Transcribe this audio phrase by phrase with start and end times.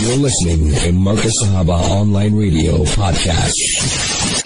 [0.00, 3.52] You're listening to Marcus Sahaba Online Radio Podcast.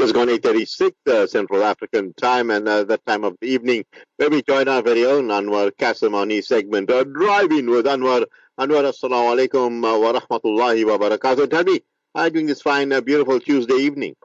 [0.01, 3.85] It's going 8.36 uh, Central African time and uh, that time of the evening
[4.17, 8.25] where we join our very own Anwar Kasamani segment, uh, Driving with Anwar.
[8.59, 11.49] Anwar, assalamu alaikum uh, wa rahmatullahi wa barakatuh.
[11.49, 11.83] Tell me,
[12.17, 14.17] how are you doing this fine, uh, beautiful Tuesday evening?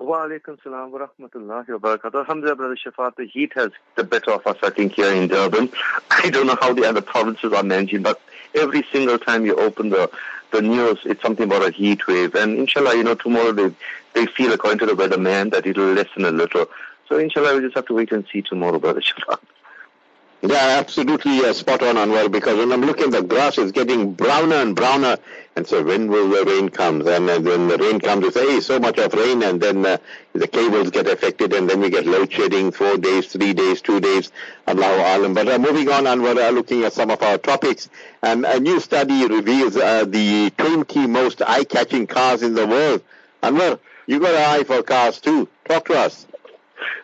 [0.00, 2.14] Wa alaikum salam wa rahmatullahi wa barakatuh.
[2.16, 5.70] Alhamdulillah, Brother Shafat, the heat has the better of us, I think, here in Durban.
[6.10, 8.20] I don't know how the other provinces are managing, but
[8.54, 10.10] every single time you open the
[10.52, 12.34] the news, it's something about a heat wave.
[12.34, 13.74] And inshallah, you know, tomorrow they,
[14.14, 16.66] they feel, according to the weatherman, that it'll lessen a little.
[17.08, 19.38] So inshallah, we just have to wait and see tomorrow, Brother Shafat.
[20.42, 24.56] Yeah, absolutely uh, spot on, Anwar, because when I'm looking, the grass is getting browner
[24.56, 25.16] and browner.
[25.56, 27.00] And so when will the rain come?
[27.08, 29.96] And, and when the rain comes, it's, hey, so much of rain, and then uh,
[30.34, 33.98] the cables get affected, and then we get load shedding, four days, three days, two
[33.98, 34.30] days,
[34.68, 35.32] Allahu Alam.
[35.32, 37.88] But uh, moving on, Anwar, uh, looking at some of our topics,
[38.22, 43.02] and a new study reveals uh, the 20 most eye-catching cars in the world.
[43.42, 45.48] Anwar, you got an eye for cars too.
[45.66, 46.26] Talk to us.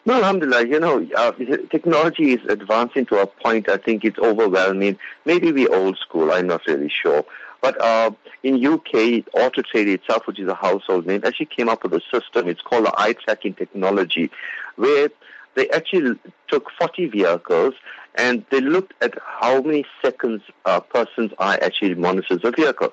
[0.04, 1.32] No, alhamdulillah, you know, uh,
[1.70, 4.98] technology is advancing to a point I think it's overwhelming.
[5.24, 7.24] Maybe we old school, I'm not really sure.
[7.60, 8.10] But uh,
[8.42, 12.00] in UK, Auto Trader itself, which is a household name, actually came up with a
[12.12, 12.48] system.
[12.48, 14.30] It's called the eye tracking technology,
[14.76, 15.10] where
[15.54, 17.74] they actually took 40 vehicles
[18.16, 22.92] and they looked at how many seconds a person's eye actually monitors a vehicle.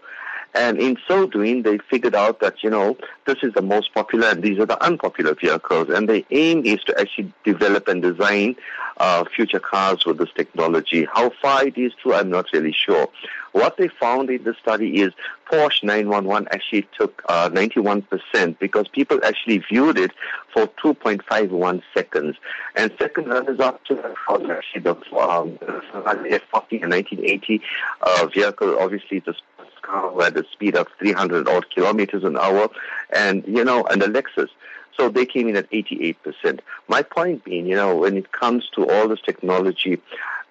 [0.56, 4.30] And in so doing, they figured out that, you know, this is the most popular
[4.30, 5.90] and these are the unpopular vehicles.
[5.90, 8.56] And the aim is to actually develop and design
[8.98, 11.08] uh, future cars with this technology.
[11.14, 13.08] How far it is true, I'm not really sure.
[13.52, 15.14] What they found in the study is
[15.52, 20.12] Porsche 911 actually took uh, 91% because people actually viewed it
[20.54, 22.36] for 2.51 seconds.
[22.76, 27.62] And second runners up to that actually the um, F40 and 1980
[28.02, 28.78] uh, vehicle.
[28.80, 29.34] Obviously, the
[29.82, 32.70] car at a speed of 300 odd kilometers an hour,
[33.16, 34.50] and you know, and the Lexus.
[34.98, 36.60] So they came in at 88%.
[36.90, 40.02] My point being, you know, when it comes to all this technology,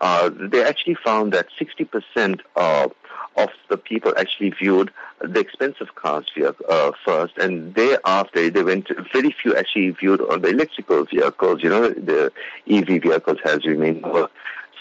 [0.00, 2.92] uh, they actually found that 60% of
[3.36, 6.26] of the people actually viewed the expensive cars
[6.68, 8.88] uh, first, and thereafter they went.
[9.12, 11.62] Very few actually viewed on the electrical vehicles.
[11.62, 12.32] You know, the
[12.68, 14.02] EV vehicles has remained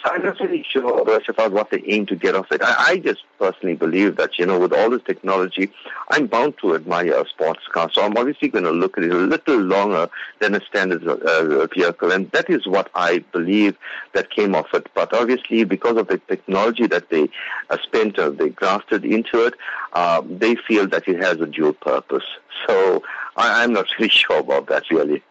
[0.05, 2.61] more I'm not really sure, about what they aim to get off it.
[2.61, 5.71] I, I, just personally believe that, you know, with all this technology,
[6.09, 7.89] I'm bound to admire a sports car.
[7.93, 10.09] So I'm obviously going to look at it a little longer
[10.39, 12.11] than a standard uh, vehicle.
[12.11, 13.77] And that is what I believe
[14.13, 14.87] that came off it.
[14.93, 17.29] But obviously, because of the technology that they
[17.69, 19.53] uh, spent, uh, they grafted into it,
[19.93, 22.25] um, they feel that it has a dual purpose.
[22.67, 23.03] So
[23.35, 25.23] I, I'm not really sure about that, really.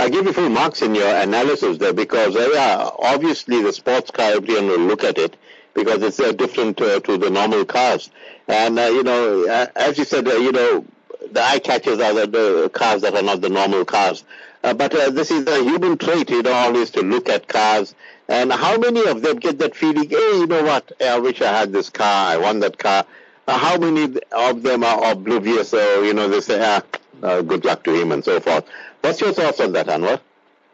[0.00, 4.10] I give you full marks in your analysis there because, uh, yeah, obviously the sports
[4.10, 5.36] car, everyone will look at it
[5.74, 8.08] because it's uh, different uh, to the normal cars.
[8.48, 10.86] And, uh, you know, uh, as you said, uh, you know,
[11.30, 14.24] the eye catchers are the, the, cars that are not the normal cars.
[14.62, 17.94] but this is a human trait, you know, always to look at cars.
[18.26, 21.52] And how many of them get that feeling, hey, you know what, I wish I
[21.52, 23.04] had this car, I want that car.
[23.46, 27.92] how many of them are oblivious or, you know, they say, ah, good luck to
[27.94, 28.64] him and so forth.
[29.02, 30.20] What's your thoughts on that, Anwar?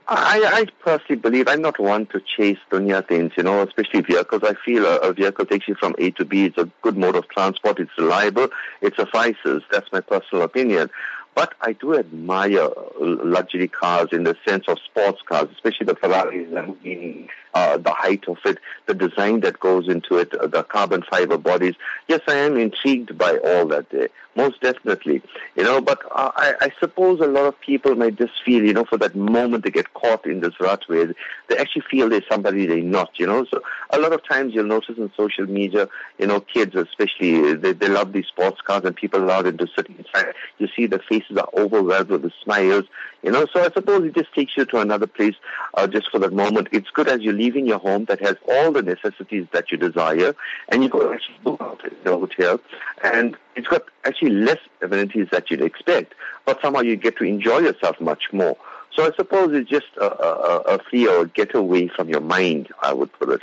[0.08, 4.42] I, I personally believe I'm not one to chase dunya things, you know, especially vehicles.
[4.44, 6.44] I feel a, a vehicle takes you from A to B.
[6.44, 7.80] It's a good mode of transport.
[7.80, 8.48] It's reliable.
[8.80, 9.62] It suffices.
[9.70, 10.90] That's my personal opinion.
[11.34, 16.48] But I do admire luxury cars in the sense of sports cars, especially the Ferraris,
[16.48, 21.02] Lamborghini, uh, the height of it, the design that goes into it, uh, the carbon
[21.10, 21.74] fiber bodies.
[22.06, 25.22] Yes, I am intrigued by all that there, most definitely.
[25.56, 28.74] You know, but uh, I, I suppose a lot of people might just feel, you
[28.74, 31.14] know, for that moment they get caught in this rut where
[31.48, 33.46] they actually feel they're somebody they're not, you know.
[33.50, 37.72] So a lot of times you'll notice in social media, you know, kids especially, they,
[37.72, 40.34] they love these sports cars and people allow them to sit inside.
[40.58, 42.84] You see the faces are overwhelmed with the smiles,
[43.22, 43.46] you know.
[43.52, 45.36] So I suppose it just takes you to another place
[45.74, 46.68] uh, just for that moment.
[46.72, 50.34] It's good as you're leaving your home that has all the necessities that you desire,
[50.70, 52.60] and you go actually book out in the hotel,
[53.04, 56.14] and it's got actually less amenities that you'd expect,
[56.44, 58.56] but somehow you get to enjoy yourself much more.
[58.94, 62.92] So I suppose it's just a, a, a free or getaway from your mind, I
[62.92, 63.42] would put it.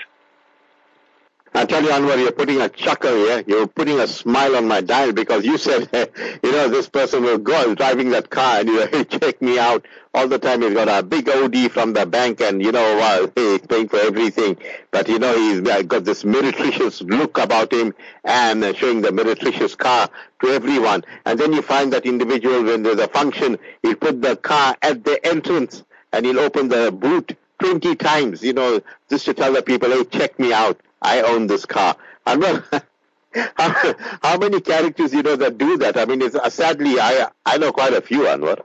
[1.56, 3.44] I tell you, Anwar, you're putting a chuckle here.
[3.46, 5.88] You're putting a smile on my dial because you said,
[6.44, 9.86] you know, this person will go driving that car and you hey, check me out
[10.16, 10.64] all the time.
[10.64, 14.00] He's got a big OD from the bank and, you know, well, he's paying for
[14.00, 14.58] everything.
[14.90, 20.10] But, you know, he's got this meretricious look about him and showing the meretricious car
[20.42, 21.04] to everyone.
[21.26, 25.04] And then you find that individual when there's a function, he'll put the car at
[25.04, 29.62] the entrance and he'll open the boot 20 times, you know, just to tell the
[29.62, 30.80] people, hey, check me out.
[31.04, 31.96] I own this car.
[32.26, 32.64] I'm not,
[33.34, 35.98] how, how many characters you know that do that?
[35.98, 38.64] I mean, it's, uh, sadly, I I know quite a few, Anwar.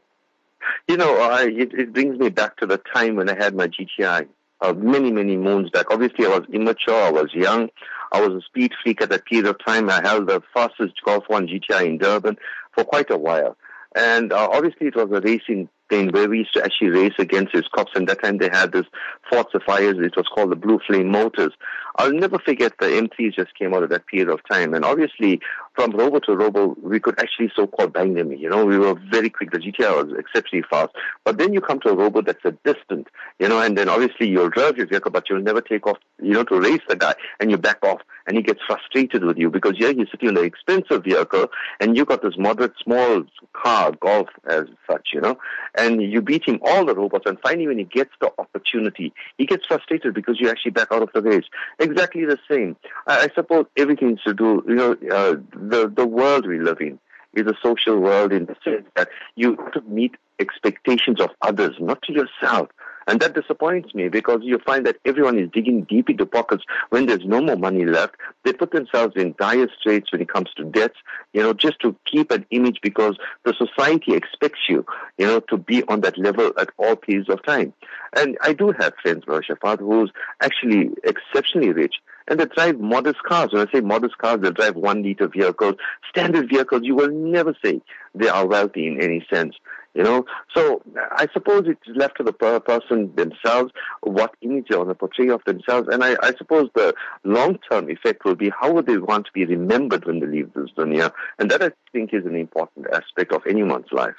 [0.86, 3.68] You know, I, it, it brings me back to the time when I had my
[3.68, 4.28] GTI.
[4.60, 5.90] Uh, many, many moons back.
[5.90, 7.00] Obviously, I was immature.
[7.00, 7.68] I was young.
[8.10, 9.88] I was a speed freak at that period of time.
[9.88, 12.38] I held the fastest Golf 1 GTI in Durban
[12.72, 13.56] for quite a while.
[13.94, 17.54] And uh, obviously, it was a racing thing where we used to actually race against
[17.54, 17.92] his cops.
[17.94, 18.86] And that time they had this
[19.30, 19.96] Ford Sapphires.
[19.98, 21.52] It was called the Blue Flame Motors.
[21.96, 24.72] I'll never forget the M3s just came out of that period of time.
[24.72, 25.40] And obviously,
[25.74, 28.32] from robo to robo, we could actually so-called bang them.
[28.32, 29.50] You know, we were very quick.
[29.50, 30.92] The GTR was exceptionally fast.
[31.24, 33.08] But then you come to a robo that's a distant,
[33.40, 36.32] you know, and then obviously you'll drive your vehicle, but you'll never take off, you
[36.32, 39.50] know, to race the guy, and you back off, and he gets frustrated with you
[39.50, 41.48] because yeah, he's sitting in an expensive vehicle,
[41.80, 45.38] and you got this moderate, small car, Golf as such, you know,
[45.76, 49.46] and you beat him all the robots, and finally when he gets the opportunity, he
[49.46, 51.46] gets frustrated because you actually back out of the race
[51.78, 52.76] exactly the same.
[53.06, 56.98] I, I suppose everything to do, you know, uh, the the world we live in
[57.34, 61.76] is a social world in the sense that you have to meet expectations of others,
[61.80, 62.68] not to yourself.
[63.08, 67.06] And that disappoints me because you find that everyone is digging deep into pockets when
[67.06, 68.16] there's no more money left.
[68.44, 70.98] They put themselves in dire straits when it comes to debts,
[71.32, 74.84] you know, just to keep an image because the society expects you,
[75.16, 77.72] you know, to be on that level at all periods of time.
[78.14, 80.12] And I do have friends, Shafat, who's
[80.42, 81.94] actually exceptionally rich
[82.28, 83.52] and they drive modest cars.
[83.52, 85.76] When I say modest cars, they drive one liter vehicles,
[86.08, 86.82] standard vehicles.
[86.84, 87.80] You will never say
[88.14, 89.54] they are wealthy in any sense.
[89.94, 94.90] You know, so I suppose it's left to the person themselves what image they want
[94.90, 96.94] to portray of themselves, and I, I suppose the
[97.24, 100.70] long-term effect will be how would they want to be remembered when they leave this
[100.76, 104.14] dunya, and that I think is an important aspect of anyone's life.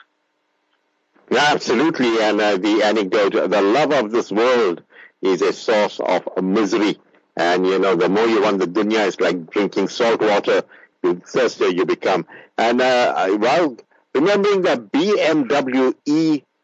[1.31, 4.81] Yeah, absolutely, and uh, the anecdote, the love of this world
[5.21, 7.00] is a source of misery,
[7.38, 10.63] and you know, the more you want the dunya, it's like drinking salt water.
[11.01, 12.25] The thirstier you become,
[12.57, 13.77] and uh, while
[14.19, 15.95] remembering the BMW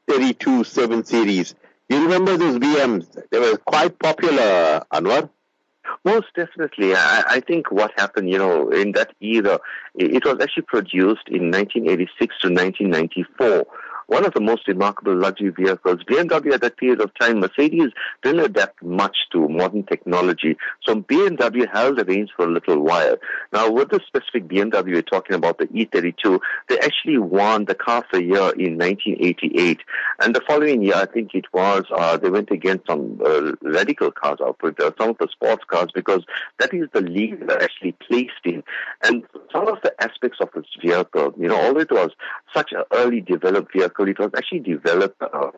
[0.09, 1.55] E32 7 Series.
[1.87, 3.05] You remember those BMs?
[3.31, 5.29] They were quite popular, Anwar.
[6.03, 6.95] Most definitely.
[6.95, 9.59] I, I, think what happened, you know, in that era,
[9.95, 13.65] it was actually produced in 1986 to 1994
[14.07, 15.99] one of the most remarkable luxury vehicles.
[16.09, 17.91] BMW at that period of time, Mercedes
[18.23, 20.57] didn't adapt much to modern technology.
[20.83, 23.17] So BMW held the reins for a little while.
[23.51, 27.99] Now, with the specific BMW we're talking about, the E32, they actually won the car
[27.99, 29.79] of the year in 1988.
[30.19, 34.11] And the following year, I think it was, uh, they went against some uh, radical
[34.11, 36.23] cars, I'll put uh, some of the sports cars, because
[36.59, 38.63] that is the league they're actually placed in.
[39.03, 42.11] And some of the aspects of this vehicle, you know, although it was
[42.53, 44.07] such an early developed vehicle.
[44.07, 45.51] It was actually developed uh,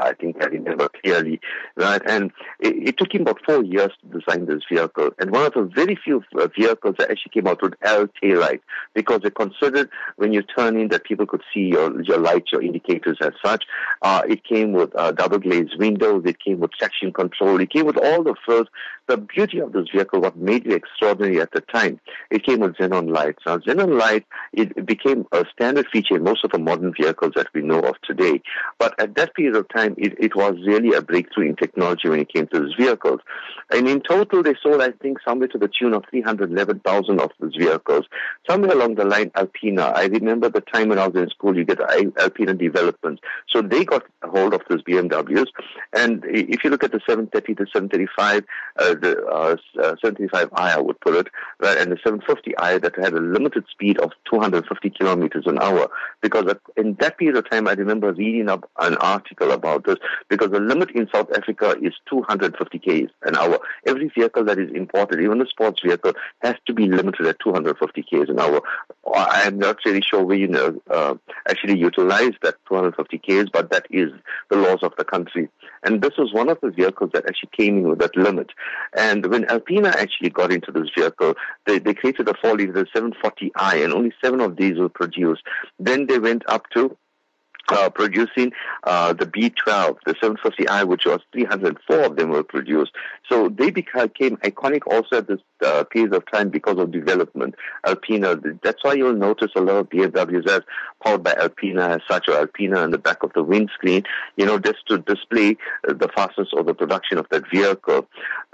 [0.00, 1.40] I think I remember clearly,
[1.76, 2.00] right?
[2.06, 2.30] And
[2.60, 5.10] it, it, took him about four years to design this vehicle.
[5.18, 8.60] And one of the very few uh, vehicles that actually came out with L taillight
[8.94, 12.62] because they considered when you turn in that people could see your, your lights, your
[12.62, 13.64] indicators as such.
[14.02, 16.22] Uh, it came with uh, double glazed windows.
[16.24, 17.60] It came with traction control.
[17.60, 18.68] It came with all the frills.
[19.08, 21.98] The beauty of this vehicle, what made it extraordinary at the time,
[22.30, 23.42] it came with xenon lights.
[23.46, 27.46] Now, xenon light, it became a standard feature in most of the modern vehicles that
[27.54, 28.42] we know of today.
[28.78, 32.20] But at that period of time, it, it was really a breakthrough in technology when
[32.20, 33.20] it came to these vehicles.
[33.72, 37.56] And in total, they sold, I think, somewhere to the tune of 311,000 of these
[37.56, 38.04] vehicles.
[38.48, 41.64] Somewhere along the line, Alpina, I remember the time when I was in school, you
[41.64, 43.20] get Alpina development.
[43.48, 45.46] So they got hold of those BMWs.
[45.94, 48.44] And if you look at the 730 to 735,
[48.78, 51.28] uh, the uh, uh, 735i, I would put it,
[51.60, 55.88] right, and the 750i that had a limited speed of 250 kilometers an hour.
[56.20, 59.96] Because in that period of time, I remember reading up an article about this
[60.28, 63.58] because the limit in South Africa is 250 k's an hour.
[63.86, 68.02] Every vehicle that is imported, even a sports vehicle, has to be limited at 250
[68.02, 68.60] k's an hour.
[69.14, 71.14] I am not really sure where you know uh,
[71.48, 74.10] actually utilize that 250 k's, but that is
[74.50, 75.48] the laws of the country.
[75.82, 78.50] And this was one of the vehicles that actually came in with that limit.
[78.96, 81.34] And when Alpina actually got into this vehicle,
[81.66, 85.42] they, they created a 4 liter 740i, and only seven of these were produced.
[85.78, 86.96] Then they went up to
[87.70, 88.52] uh, producing
[88.84, 92.92] uh, the B12, the 750i, which was 304 of them were produced.
[93.30, 97.54] So they became iconic also at this uh, period of time because of development.
[97.86, 100.62] Alpina, that's why you'll notice a lot of BMWs as
[101.04, 104.02] powered by Alpina as such, or Alpina in the back of the windscreen,
[104.36, 108.06] you know, just to display the fastness or the production of that vehicle.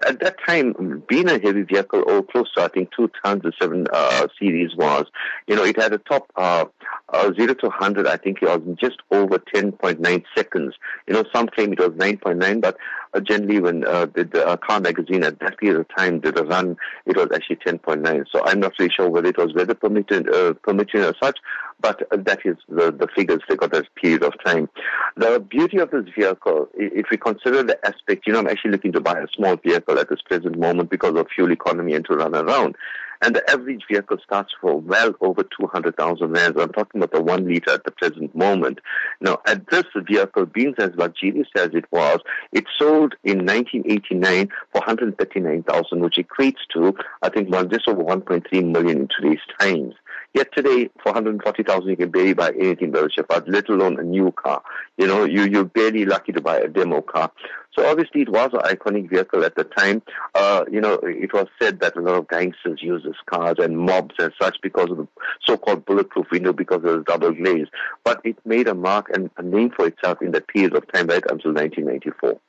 [0.06, 3.52] At that time, being a heavy vehicle, or close to, I think, two tons, the
[3.60, 5.06] 7 uh, series was,
[5.46, 6.64] you know, it had a top uh,
[7.10, 10.74] uh, 0 to 100, I think it was just over 10.9 seconds.
[11.06, 12.76] You know, some claim it was 9.9, but
[13.12, 16.38] uh, generally when uh, the, the uh, car magazine at that period of time did
[16.38, 18.24] a run, it was actually 10.9.
[18.30, 21.38] So I'm not really sure whether it was weather permitted, uh, permitting or such,
[21.80, 24.68] but uh, that is the, the figures they got that period of time.
[25.16, 28.92] The beauty of this vehicle, if we consider the aspect, you know, I'm actually looking
[28.92, 32.14] to buy a small vehicle at this present moment because of fuel economy and to
[32.14, 32.76] run around.
[33.22, 36.60] And the average vehicle starts for well over 200,000 rands.
[36.60, 38.80] I'm talking about the one liter at the present moment.
[39.20, 42.20] Now, at this vehicle, being as luxurious as it was,
[42.52, 49.02] it sold in 1989 for 139,000, which equates to, I think, just over 1.3 million
[49.02, 49.94] in today's times.
[50.34, 54.32] Yet today, for 140,000, you can barely buy anything by Shepherd, let alone a new
[54.32, 54.62] car.
[54.96, 57.30] You know, you, you're barely lucky to buy a demo car.
[57.76, 60.02] So obviously it was an iconic vehicle at the time.
[60.34, 63.78] Uh, you know, it was said that a lot of gangsters use this cars and
[63.78, 65.08] mobs and such because of the
[65.44, 67.68] so-called bulletproof window because of the double glaze.
[68.02, 71.06] But it made a mark and a name for itself in that period of time
[71.06, 72.40] right until 1994.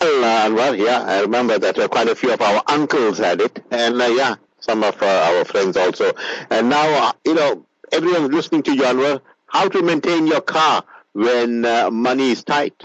[0.00, 3.40] Well, uh, well, yeah, I remember that uh, quite a few of our uncles had
[3.40, 6.12] it, and uh, yeah, some of uh, our friends also.
[6.50, 10.84] And now, uh, you know, everyone's listening to you, Anwar, how to maintain your car
[11.12, 12.84] when uh, money is tight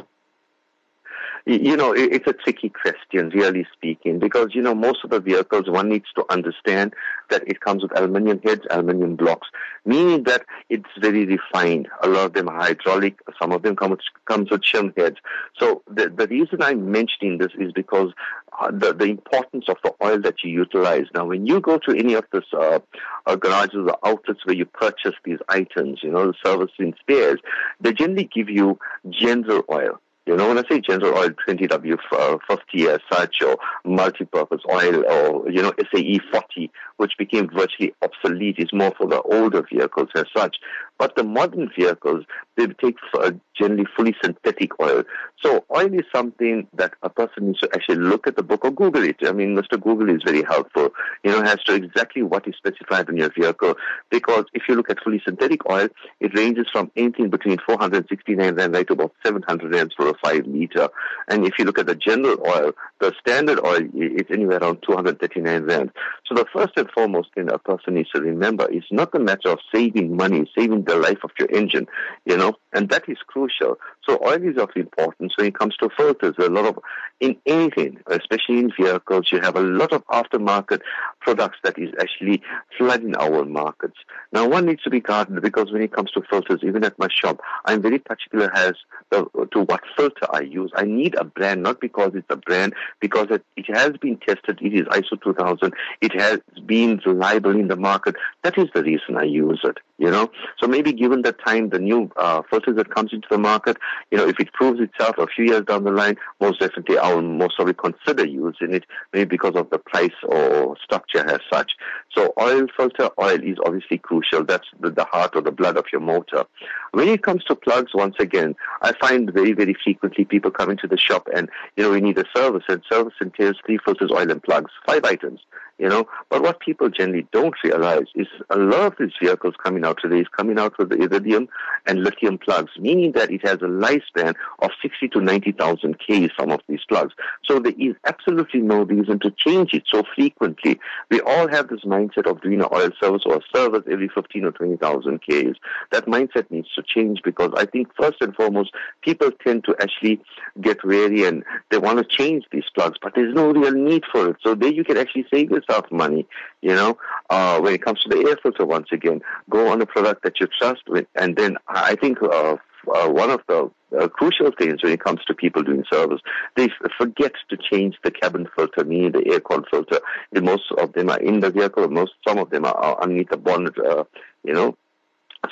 [1.45, 5.69] you know, it's a tricky question, really speaking, because, you know, most of the vehicles,
[5.69, 6.93] one needs to understand
[7.29, 9.47] that it comes with aluminium heads, aluminium blocks,
[9.85, 11.87] meaning that it's very refined.
[12.03, 15.17] A lot of them are hydraulic, some of them come with, comes with shim heads.
[15.57, 18.11] So the, the reason I'm mentioning this is because
[18.59, 21.05] uh, the, the importance of the oil that you utilize.
[21.15, 22.79] Now, when you go to any of this uh,
[23.25, 27.39] uh, garages or outlets where you purchase these items, you know, the servicing spares,
[27.79, 28.77] they generally give you
[29.09, 29.99] general oil.
[30.27, 35.63] You know, when I say General Oil 20W50 as such, or multi-purpose oil, or, you
[35.63, 40.57] know, SAE 40, which became virtually obsolete, is more for the older vehicles as such.
[40.99, 42.25] But the modern vehicles,
[42.55, 45.03] they take uh, generally fully synthetic oil.
[45.43, 48.69] So oil is something that a person needs to actually look at the book or
[48.69, 49.15] Google it.
[49.25, 49.81] I mean, Mr.
[49.81, 50.89] Google is very helpful.
[51.23, 53.73] You know, as to exactly what is specified in your vehicle.
[54.11, 55.87] Because if you look at fully synthetic oil,
[56.19, 60.47] it ranges from anything between 469 rand right to about 700 rands for a 5
[60.47, 60.89] liter.
[61.27, 65.63] And if you look at the general oil, the standard oil is anywhere around 239
[65.63, 65.91] rand.
[66.31, 69.49] So the first and foremost thing a person needs to remember is not a matter
[69.49, 71.87] of saving money, saving the life of your engine,
[72.23, 73.77] you know, and that is crucial.
[74.07, 76.35] So oil is of importance when it comes to filters.
[76.39, 76.79] A lot of,
[77.19, 80.79] in anything, especially in vehicles, you have a lot of aftermarket
[81.19, 82.41] products that is actually
[82.77, 83.97] flooding our markets.
[84.31, 87.09] Now one needs to be guarded because when it comes to filters, even at my
[87.13, 88.73] shop, I'm very particular as
[89.11, 90.71] to what filter I use.
[90.75, 94.59] I need a brand, not because it's a brand, because it, it has been tested.
[94.61, 95.73] It is ISO 2000.
[95.99, 98.15] It has been reliable in the market.
[98.43, 100.31] That is the reason I use it you know.
[100.59, 103.77] So maybe given the time, the new uh, filters that comes into the market,
[104.09, 107.13] you know, if it proves itself a few years down the line, most definitely I
[107.13, 111.73] will most probably consider using it, maybe because of the price or structure as such.
[112.17, 114.43] So oil filter oil is obviously crucial.
[114.43, 116.45] That's the, the heart or the blood of your motor.
[116.93, 120.87] When it comes to plugs, once again, I find very, very frequently people come into
[120.87, 124.31] the shop and, you know, we need a service and service entails three filters, oil
[124.31, 125.41] and plugs, five items
[125.81, 126.07] you know.
[126.29, 130.19] But what people generally don't realize is a lot of these vehicles coming out today
[130.19, 131.47] is coming out with the iridium
[131.85, 136.51] and lithium plugs, meaning that it has a lifespan of 60 to 90,000 K, some
[136.51, 137.13] of these plugs.
[137.45, 140.79] So there is absolutely no reason to change it so frequently.
[141.09, 144.51] We all have this mindset of doing an oil service or service every 15 or
[144.51, 145.59] 20,000 Ks.
[145.91, 148.71] That mindset needs to change because I think first and foremost,
[149.01, 150.21] people tend to actually
[150.61, 154.29] get wary and they want to change these plugs, but there's no real need for
[154.29, 154.37] it.
[154.43, 156.27] So there you can actually save yourself money.
[156.61, 156.97] You know,
[157.29, 160.39] uh, when it comes to the air filter, once again, go on a product that
[160.39, 162.57] you trust with, and then I think uh,
[162.93, 166.21] uh, one of the uh, crucial things when it comes to people doing service.
[166.55, 169.99] They forget to change the cabin filter, meaning the air con filter.
[170.33, 171.87] And most of them are in the vehicle.
[171.89, 173.77] Most, some of them are, are underneath the bonnet.
[173.77, 174.05] Uh,
[174.43, 174.77] you know,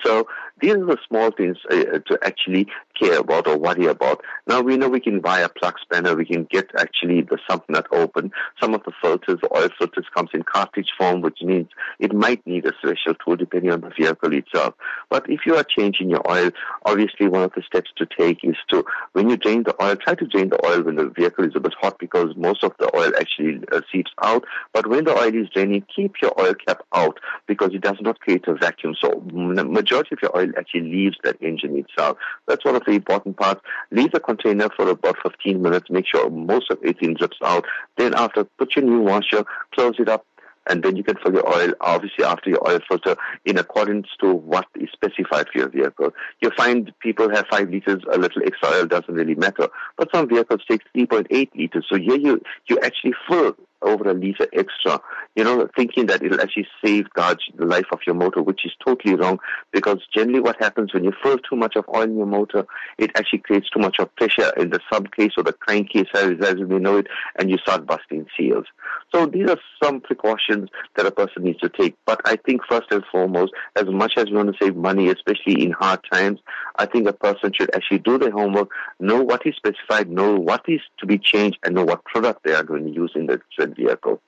[0.03, 0.27] so
[0.61, 2.67] these are the small things uh, to actually
[2.99, 4.21] care about or worry about.
[4.47, 6.15] Now we know we can buy a plug spanner.
[6.15, 8.31] We can get actually the sump nut open.
[8.61, 11.67] Some of the filters, oil filters comes in cartridge form, which means
[11.99, 14.73] it might need a special tool depending on the vehicle itself.
[15.09, 16.51] But if you are changing your oil,
[16.85, 20.15] obviously one of the steps to take is to, when you drain the oil, try
[20.15, 22.93] to drain the oil when the vehicle is a bit hot because most of the
[22.95, 24.43] oil actually uh, seeps out.
[24.73, 28.19] But when the oil is draining, keep your oil cap out because it does not
[28.19, 28.95] create a vacuum.
[28.99, 32.17] So majority of your oil actually leaves that engine itself.
[32.47, 33.61] That's one of the important parts.
[33.91, 35.89] Leave the container for about 15 minutes.
[35.89, 37.65] Make sure most of it zips out.
[37.97, 40.25] Then after, put your new washer, close it up,
[40.69, 43.15] and then you can fill your oil, obviously after your oil filter,
[43.45, 46.11] in accordance to what is specified for your vehicle.
[46.41, 50.29] You find people have five liters, a little extra oil doesn't really matter, but some
[50.29, 51.85] vehicles take 3.8 liters.
[51.89, 54.99] So here you, you actually fill over a liter extra,
[55.35, 59.15] you know, thinking that it'll actually safeguard the life of your motor, which is totally
[59.15, 59.39] wrong
[59.71, 62.65] because generally what happens when you fill too much of oil in your motor,
[62.97, 66.31] it actually creates too much of pressure in the sub case or the crankcase as,
[66.41, 67.07] as we know it,
[67.37, 68.65] and you start busting seals.
[69.13, 71.95] So these are some precautions that a person needs to take.
[72.05, 75.63] But I think first and foremost, as much as we want to save money, especially
[75.63, 76.39] in hard times,
[76.75, 78.69] I think a person should actually do their homework,
[78.99, 82.53] know what is specified, know what is to be changed, and know what product they
[82.53, 84.21] are going to use in the said vehicle.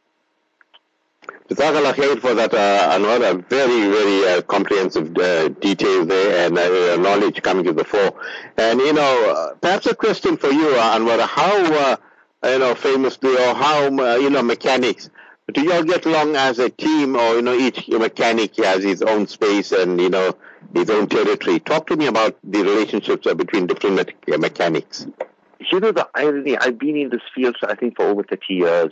[1.50, 3.48] Jazakallah khair for that, uh, Anwar.
[3.50, 8.14] Very, very uh, comprehensive uh, detail there and uh, knowledge coming to the fore.
[8.58, 11.20] And, you know, uh, perhaps a question for you, uh, Anwar.
[11.28, 11.98] How, uh,
[12.50, 15.10] you know, famously, or how, you know, mechanics,
[15.54, 19.02] do you all get along as a team or, you know, each mechanic has his
[19.02, 20.36] own space and, you know,
[20.74, 21.60] his own territory?
[21.60, 25.06] Talk to me about the relationships between different me- mechanics.
[25.72, 28.92] You know, the irony, I've been in this field, I think, for over 30 years.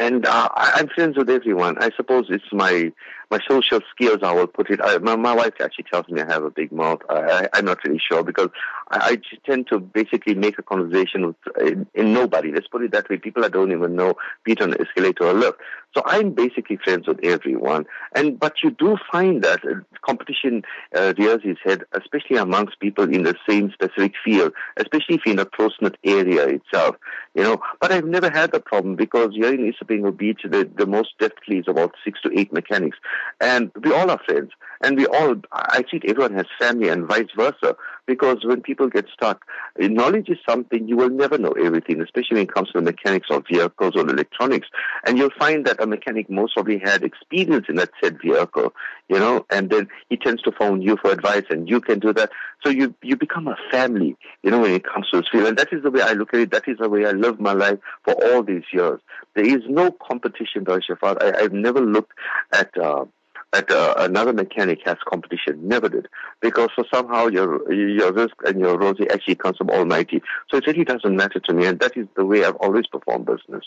[0.00, 1.76] And uh, I'm friends with everyone.
[1.78, 2.90] I suppose it's my
[3.30, 4.80] my social skills, I will put it.
[4.82, 7.00] I, my, my wife actually tells me I have a big mouth.
[7.08, 8.48] I, I, am not really sure because
[8.90, 12.50] I, I just tend to basically make a conversation with in, in, nobody.
[12.52, 13.18] Let's put it that way.
[13.18, 15.58] People I don't even know, be it on the escalator or lift.
[15.96, 17.86] So I'm basically friends with everyone.
[18.14, 20.62] And but you do find that uh, competition
[20.94, 25.34] uh, rears its head, especially amongst people in the same specific field, especially if you're
[25.34, 26.96] in a close knit area itself.
[27.34, 30.86] You know, but I've never had the problem because here in Isipingo Beach, the, the
[30.86, 32.98] most deftly is about six to eight mechanics.
[33.40, 34.50] And we all are friends.
[34.82, 37.76] And we all, I treat everyone has family and vice versa.
[38.06, 39.44] Because when people get stuck,
[39.78, 43.28] knowledge is something you will never know everything, especially when it comes to the mechanics
[43.30, 44.66] of vehicles or electronics.
[45.06, 48.74] And you'll find that a mechanic most probably had experience in that said vehicle,
[49.08, 52.12] you know, and then he tends to phone you for advice and you can do
[52.14, 52.30] that.
[52.64, 55.46] So you, you become a family, you know, when it comes to this field.
[55.46, 56.50] And that is the way I look at it.
[56.50, 59.00] That is the way I live my life for all these years.
[59.36, 61.22] There is no competition, Darshafat.
[61.22, 62.12] I, I've never looked
[62.52, 63.04] at, uh,
[63.52, 65.66] that uh, another mechanic has competition.
[65.66, 66.08] Never did.
[66.40, 70.22] Because for somehow your your rizq and your rozi actually comes from Almighty.
[70.50, 73.26] So it really doesn't matter to me, and that is the way I've always performed
[73.26, 73.64] business.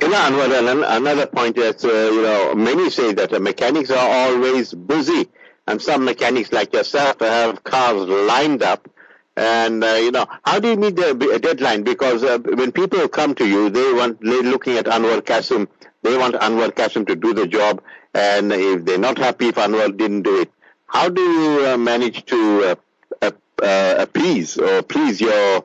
[0.00, 4.72] You know, Anwar, another point is, uh, you know, many say that mechanics are always
[4.72, 5.28] busy,
[5.66, 8.88] and some mechanics like yourself have cars lined up.
[9.36, 11.82] And uh, you know, how do you meet the deadline?
[11.82, 15.68] Because uh, when people come to you, they want they're looking at Anwar Cassim.
[16.02, 17.82] They want Anwar Cassim to do the job,
[18.14, 20.50] and if they're not happy if Anwar didn't do it,
[20.86, 22.76] how do you uh, manage to
[23.22, 23.30] uh,
[23.62, 25.64] uh, appease or please your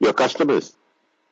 [0.00, 0.74] your customers?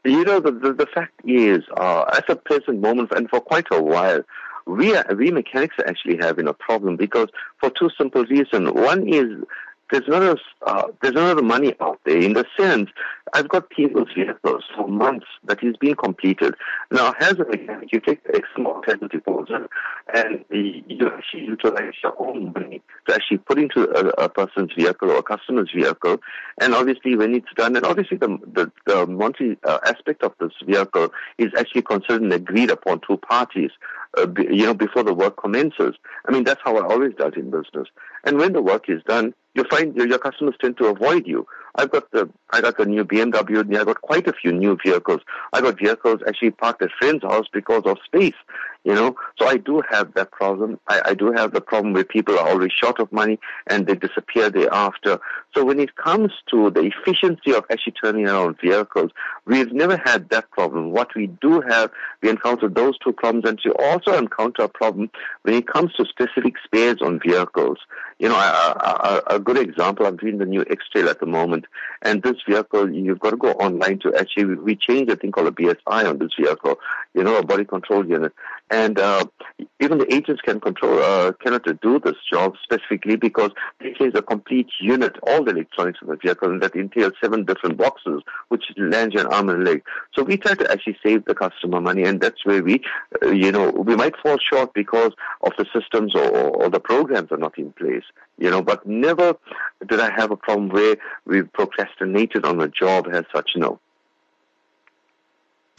[0.05, 3.67] You know, the, the, the fact is, uh, at the present moment, and for quite
[3.71, 4.23] a while,
[4.67, 7.29] we, are, we mechanics are actually having a problem because
[7.61, 8.73] for two simple reasons.
[8.73, 9.45] One is
[9.93, 12.91] there's not uh, there's not enough money out there in the sense
[13.35, 16.55] I've got people's vehicles for months that is being completed.
[16.91, 19.71] Now, as a mechanic, you take a small tender deposit
[20.13, 25.11] and you actually utilize your own money to actually put into a, a person's vehicle
[25.11, 26.19] or a customer's vehicle.
[26.61, 30.53] And obviously, when it's done, and obviously the the, the monthly uh, aspect of this
[30.67, 33.71] vehicle is actually considered and agreed upon two parties.
[34.19, 35.95] Uh, you know, before the work commences.
[36.29, 37.89] I mean, that's how I always dealt in business.
[38.25, 41.47] And when the work is done, you find your, your customers tend to avoid you.
[41.75, 43.79] I've got the I got the new BMW.
[43.79, 45.21] I got quite a few new vehicles.
[45.53, 48.35] I got vehicles actually parked at friends' house because of space.
[48.85, 50.81] You know, so I do have that problem.
[50.89, 53.95] I, I do have the problem where people are always short of money and they
[53.95, 55.21] disappear thereafter.
[55.55, 59.13] So when it comes to the efficiency of actually turning around vehicles,
[59.47, 60.91] we've never had that problem.
[60.91, 61.93] What we do have,
[62.23, 65.11] we encounter those two problems, and we also encounter a problem
[65.43, 67.79] when it comes to specific spares on vehicles.
[68.19, 71.67] You know, a, a, a good example, I'm doing the new X-Trail at the moment,
[72.03, 75.49] and this vehicle, you've got to go online to actually, we changed a thing called
[75.49, 76.79] a BSI on this vehicle,
[77.15, 78.33] you know, a body control unit.
[78.73, 79.27] And uh,
[79.81, 84.23] even the agents can control, uh, cannot do this job specifically because it is a
[84.23, 88.65] complete unit, all the electronics of the vehicle, and that entails seven different boxes, which
[88.79, 89.83] lands an arm and leg.
[90.15, 92.81] So we try to actually save the customer money, and that's where we,
[93.23, 97.31] uh, you know, we might fall short because of the systems or, or the programs
[97.31, 98.05] are not in place,
[98.39, 99.37] you know, but never
[99.87, 103.81] did I have a problem where we procrastinated on a job as such, no.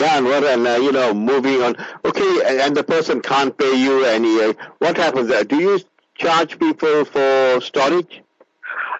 [0.04, 1.78] Yeah, and uh, you know, moving on.
[2.04, 5.46] Okay, and the person can't pay you, and uh, what happens there?
[5.46, 5.80] Do you
[6.16, 8.22] charge people for storage?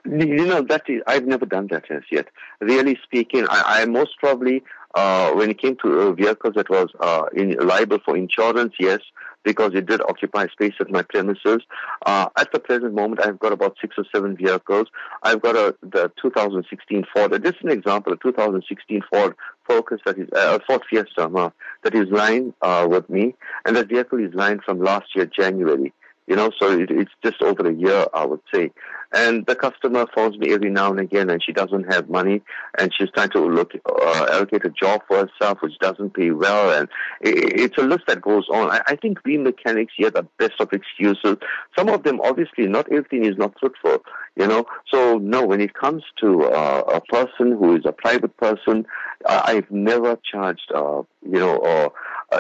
[0.06, 2.28] You know, that is, I've never done that as yet.
[2.62, 4.64] Really speaking, I, I most probably,
[4.96, 9.02] uh, when it came to uh, vehicles that was uh, in, liable for insurance, yes,
[9.44, 11.60] because it did occupy space at my premises.
[12.06, 14.88] Uh, at the present moment, I've got about six or seven vehicles.
[15.22, 17.32] I've got a the 2016 Ford.
[17.32, 19.36] This is an example, a 2016 Ford
[19.68, 21.50] Focus that is uh, Ford Fiesta uh,
[21.84, 25.94] that is lying uh, with me, and that vehicle is lying from last year January.
[26.28, 28.72] You know, so it, it's just over a year, I would say.
[29.16, 32.42] And the customer phones me every now and again, and she doesn't have money,
[32.80, 36.72] and she's trying to look uh, allocate a job for herself, which doesn't pay well,
[36.72, 36.90] and
[37.22, 38.72] it, it's a list that goes on.
[38.72, 41.38] I, I think we mechanics hear the best of excuses.
[41.78, 44.04] Some of them, obviously, not everything is not truthful.
[44.36, 48.36] You know, so no, when it comes to uh, a person who is a private
[48.38, 48.88] person,
[49.28, 51.90] I've never charged, uh, you know, or uh,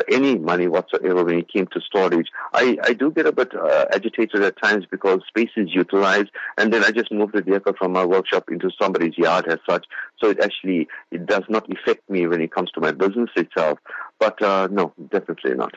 [0.09, 2.27] any money whatsoever when it came to storage.
[2.53, 6.73] I, I do get a bit uh, agitated at times because space is utilized, and
[6.73, 9.85] then I just move the vehicle from my workshop into somebody's yard as such.
[10.19, 13.79] So it actually it does not affect me when it comes to my business itself.
[14.19, 15.75] But uh, no, definitely not.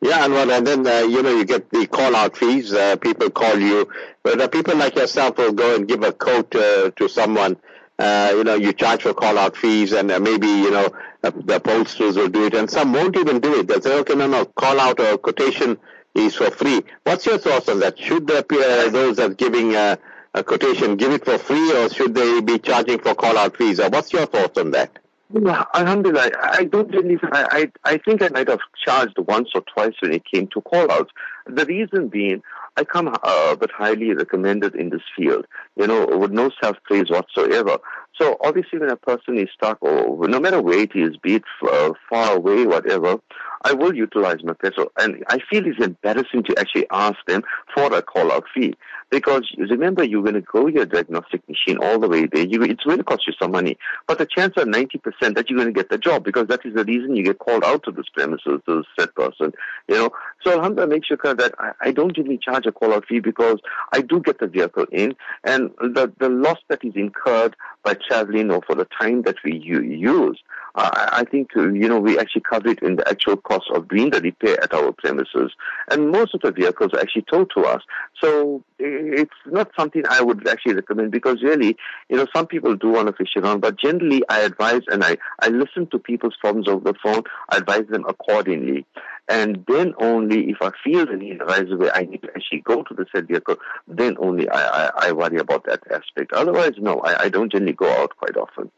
[0.00, 2.72] Yeah, and well, and then uh, you know you get the call out fees.
[2.72, 3.88] Uh, people call you,
[4.22, 7.56] but uh, people like yourself will go and give a quote uh, to someone
[7.98, 10.90] uh, you know, you charge for call out fees and uh, maybe, you know, uh,
[11.30, 13.68] the pollsters will do it and some won't even do it.
[13.68, 15.78] They'll say, okay, no, no, call out or quotation
[16.14, 16.82] is for free.
[17.04, 17.98] What's your thoughts on that?
[17.98, 19.96] Should the, uh, those that giving uh,
[20.34, 23.80] a quotation give it for free or should they be charging for call out fees?
[23.80, 24.98] Or what's your thoughts on that?
[25.32, 29.62] Yeah, Alhamdulillah, I don't believe, I, I, I think I might have charged once or
[29.62, 31.10] twice when it came to call outs.
[31.46, 32.42] The reason being,
[32.76, 37.78] I come uh, but highly recommended in this field, you know, with no self-praise whatsoever.
[38.20, 41.42] So obviously when a person is stuck or no matter where it is, be it
[41.68, 43.18] uh, far away, whatever,
[43.62, 44.92] I will utilize my petrol.
[44.98, 47.42] And I feel it's embarrassing to actually ask them
[47.74, 48.74] for a call-out fee.
[49.14, 52.44] Because remember, you're going to go your diagnostic machine all the way there.
[52.44, 53.78] You, it's going to cost you some money.
[54.08, 56.74] But the chance are 90% that you're going to get the job because that is
[56.74, 59.52] the reason you get called out to this premises, to this said person.
[59.86, 60.10] You know,
[60.42, 63.60] so Alhamdulillah make sure that I, I don't really charge a call-out fee because
[63.92, 68.50] I do get the vehicle in and the, the loss that is incurred by traveling
[68.50, 70.42] or for the time that we use,
[70.74, 74.10] uh, I think, you know, we actually cover it in the actual cost of doing
[74.10, 75.52] the repair at our premises.
[75.90, 77.82] And most of the vehicles are actually towed to us.
[78.20, 81.76] So it's not something I would actually recommend because really,
[82.08, 85.16] you know, some people do want to fish around, but generally I advise and I,
[85.40, 87.22] I listen to people's problems over the phone.
[87.48, 88.86] I advise them accordingly.
[89.28, 92.82] And then only if I feel the need right away, I need to actually go
[92.82, 93.56] to the said vehicle,
[93.88, 96.32] then only I, I, I worry about that aspect.
[96.34, 98.70] Otherwise, no, I, I don't generally go out quite often.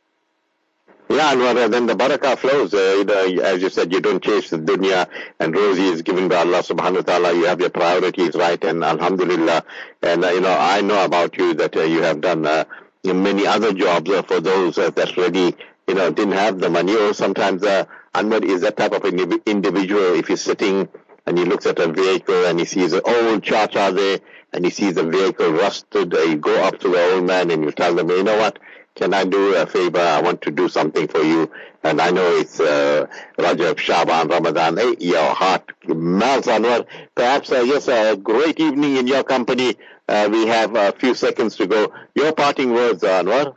[1.09, 2.75] Yeah, and then the barakah flows.
[2.75, 6.27] Uh, you know, as you said, you don't chase the dunya, and rozi is given
[6.29, 7.33] by Allah subhanahu wa ta'ala.
[7.33, 9.65] You have your priorities right, and alhamdulillah.
[10.03, 12.65] And, uh, you know, I know about you that uh, you have done uh,
[13.05, 15.55] many other jobs uh, for those uh, that really,
[15.87, 16.97] you know, didn't have the money.
[16.97, 20.15] Or sometimes uh, Anwar is that type of individual.
[20.15, 20.89] If he's sitting
[21.25, 24.19] and he looks at a vehicle and he sees an old cha-cha there,
[24.53, 27.71] and he sees the vehicle rusted, you go up to the old man and you
[27.71, 28.59] tell them, you know what,
[28.97, 30.01] can I do a favor?
[30.01, 31.51] I want to do something for you.
[31.85, 33.07] And I know it's uh,
[33.39, 34.77] Rajab, Shaban, Ramadan.
[34.79, 36.87] Hey, your heart melts, Anwar.
[37.15, 39.77] Perhaps, uh, yes, a great evening in your company.
[40.09, 41.93] Uh, we have a few seconds to go.
[42.15, 43.55] Your parting words, Anwar.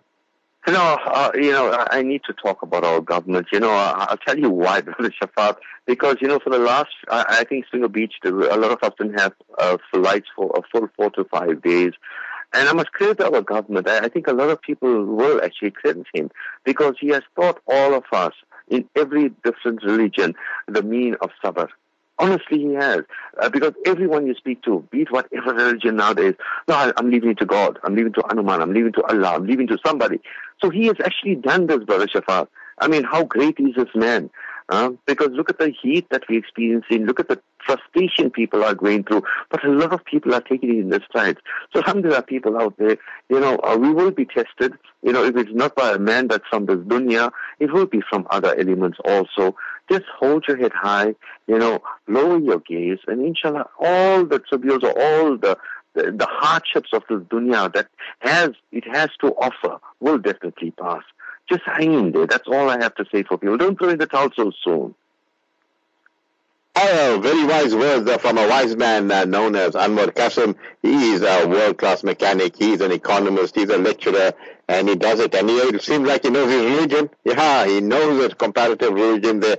[0.67, 3.47] Know, uh, you know, I need to talk about our government.
[3.52, 5.58] You know, I'll tell you why, Brother Shafat.
[5.88, 9.19] Because you know, for the last, I, think Springer Beach, a lot of us didn't
[9.19, 11.93] have uh, flights for a full four to five days.
[12.53, 13.88] And I must credit our government.
[13.88, 16.31] I, think a lot of people will actually credit him
[16.63, 18.33] because he has taught all of us
[18.69, 20.33] in every different religion
[20.67, 21.67] the mean of sabr.
[22.17, 23.01] Honestly, he has.
[23.41, 26.33] Uh, because everyone you speak to, be it whatever religion nowadays,
[26.67, 29.45] no, I'm leaving it to God, I'm leaving to Anuman, I'm leaving to Allah, I'm
[29.45, 30.19] leaving to somebody.
[30.62, 32.47] So he has actually done this, Brother Shafat.
[32.79, 34.29] I mean, how great is this man?
[34.69, 38.73] Uh, because look at the heat that we're experiencing, look at the frustration people are
[38.73, 41.39] going through, but a lot of people are taking it in their strides.
[41.73, 42.97] So some there are people out there,
[43.29, 44.73] you know, uh, we will be tested.
[45.01, 48.01] You know, if it's not by a man that's from this dunya, it will be
[48.09, 49.55] from other elements also.
[49.89, 51.15] Just hold your head high,
[51.47, 55.57] you know, lower your gaze, and inshallah, all the tributes or all the
[55.95, 57.87] the, the hardships of this dunya that
[58.19, 61.03] has it has to offer will definitely pass.
[61.49, 62.27] Just hang in there.
[62.27, 63.57] That's all I have to say for people.
[63.57, 64.93] Don't throw in the towel so soon.
[66.81, 70.55] Oh, very wise words from a wise man uh, known as Anwar Cassim.
[70.81, 72.55] He is a world-class mechanic.
[72.55, 73.55] He's an economist.
[73.55, 74.31] He's a lecturer,
[74.69, 75.35] and he does it.
[75.35, 77.09] And he, it seems like he knows his religion.
[77.25, 79.57] Yeah, he knows his comparative religion there.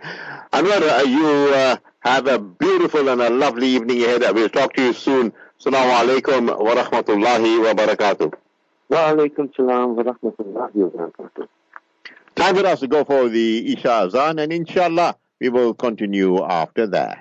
[0.51, 4.23] Anwar, uh, you uh, have a beautiful and a lovely evening ahead.
[4.35, 5.35] We'll talk to you soon.
[5.61, 8.33] Assalamu alaikum wa rahmatullahi wa barakatuh.
[8.89, 11.49] Wa alaikum salam wa rahmatullahi wa barakatuh.
[12.35, 16.87] Time for us to go for the Isha Azan, and inshallah, we will continue after
[16.89, 17.19] that.